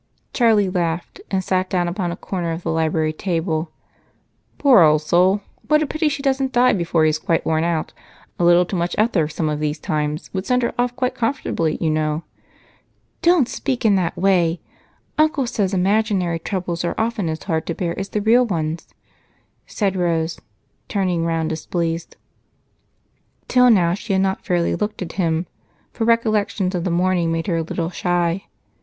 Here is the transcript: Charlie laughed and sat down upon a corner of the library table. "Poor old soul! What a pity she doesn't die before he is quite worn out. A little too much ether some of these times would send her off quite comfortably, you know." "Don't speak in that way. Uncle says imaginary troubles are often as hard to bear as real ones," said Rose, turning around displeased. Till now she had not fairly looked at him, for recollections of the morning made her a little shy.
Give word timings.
Charlie 0.33 0.67
laughed 0.67 1.21
and 1.29 1.43
sat 1.43 1.69
down 1.69 1.87
upon 1.87 2.11
a 2.11 2.15
corner 2.15 2.49
of 2.53 2.63
the 2.63 2.71
library 2.71 3.13
table. 3.13 3.69
"Poor 4.57 4.81
old 4.81 5.03
soul! 5.03 5.41
What 5.67 5.83
a 5.83 5.85
pity 5.85 6.09
she 6.09 6.23
doesn't 6.23 6.53
die 6.53 6.73
before 6.73 7.03
he 7.03 7.11
is 7.11 7.19
quite 7.19 7.45
worn 7.45 7.63
out. 7.63 7.93
A 8.39 8.43
little 8.43 8.65
too 8.65 8.75
much 8.75 8.95
ether 8.97 9.27
some 9.27 9.47
of 9.47 9.59
these 9.59 9.77
times 9.77 10.33
would 10.33 10.47
send 10.47 10.63
her 10.63 10.73
off 10.75 10.95
quite 10.95 11.13
comfortably, 11.13 11.77
you 11.79 11.91
know." 11.91 12.23
"Don't 13.21 13.47
speak 13.47 13.85
in 13.85 13.93
that 13.93 14.17
way. 14.17 14.59
Uncle 15.19 15.45
says 15.45 15.71
imaginary 15.71 16.39
troubles 16.39 16.83
are 16.83 16.95
often 16.97 17.29
as 17.29 17.43
hard 17.43 17.67
to 17.67 17.75
bear 17.75 17.93
as 17.99 18.09
real 18.15 18.43
ones," 18.43 18.87
said 19.67 19.95
Rose, 19.95 20.39
turning 20.87 21.25
around 21.25 21.49
displeased. 21.49 22.15
Till 23.47 23.69
now 23.69 23.93
she 23.93 24.13
had 24.13 24.23
not 24.23 24.43
fairly 24.43 24.73
looked 24.75 25.03
at 25.03 25.11
him, 25.11 25.45
for 25.93 26.05
recollections 26.05 26.73
of 26.73 26.85
the 26.85 26.89
morning 26.89 27.31
made 27.31 27.45
her 27.45 27.57
a 27.57 27.61
little 27.61 27.91
shy. 27.91 28.45